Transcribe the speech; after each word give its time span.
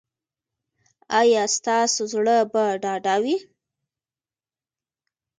ایا 1.19 1.43
ستاسو 1.55 2.03
زړه 2.13 2.37
به 2.51 2.63
ډاډه 2.83 3.15
وي؟ 3.23 3.37